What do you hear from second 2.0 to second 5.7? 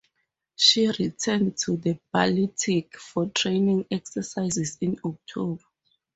Baltic for training exercises in October.